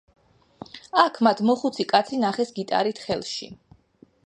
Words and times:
აქ 1.01 1.19
მათ 1.27 1.43
მოხუცი 1.51 1.85
კაცი 1.93 2.21
ნახეს 2.25 2.53
გიტარით 2.59 3.05
ხელში. 3.07 3.51